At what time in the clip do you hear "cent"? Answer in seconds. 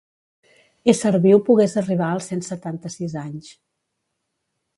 2.33-2.41